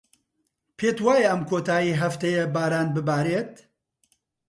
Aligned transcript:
پێت 0.77 0.97
وایە 1.05 1.27
ئەم 1.29 1.41
کۆتاییی 1.49 1.99
هەفتەیە 2.01 2.43
باران 2.55 2.87
ببارێت؟ 2.95 3.53